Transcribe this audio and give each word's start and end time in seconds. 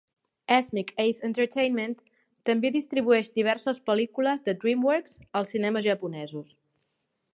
Asmik 0.53 0.87
Ace 1.03 1.25
Entertainment 1.27 1.93
també 2.49 2.71
distribueix 2.77 3.29
diverses 3.35 3.83
pel·lícules 3.91 4.43
de 4.49 4.57
DreamWorks 4.65 5.15
als 5.41 5.55
cinemes 5.57 5.87
japonesos. 5.93 6.57